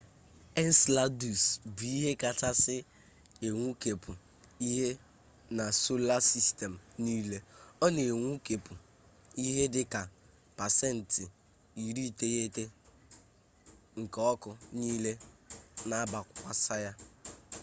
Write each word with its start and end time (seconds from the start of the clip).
enseladus 0.61 1.41
bụ 1.75 1.83
ihe 1.95 2.11
kachasị 2.21 2.77
enwukepụ 3.45 4.11
ihe 4.69 4.89
na 5.57 5.65
sola 5.81 6.15
sistem 6.31 6.73
niile 7.03 7.37
ọ 7.83 7.85
na-enwukepụ 7.95 8.73
ihe 9.45 9.63
dị 9.73 9.83
ka 9.93 10.01
pasent 10.57 11.11
90 11.79 12.63
nke 13.99 14.19
ọkụ 14.33 14.51
niile 14.79 15.11
na-abịakwasa 15.89 16.75
ya 16.85 16.91